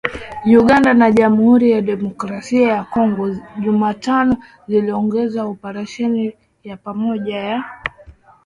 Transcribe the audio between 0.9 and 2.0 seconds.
na Jamhuri ya